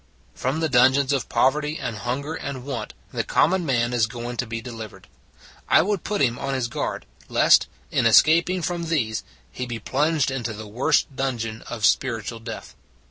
[0.33, 4.35] From the dungeons of poverty and hun ger and want the common man is going
[4.37, 5.05] to be delivered:
[5.69, 10.31] I would put him on his guard, lest, in escaping from these, he be plunged
[10.31, 12.75] into the worse dungeon of spiritual death.